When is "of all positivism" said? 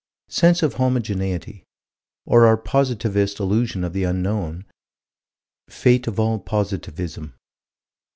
6.07-7.35